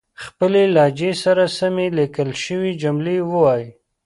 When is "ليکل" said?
1.97-2.29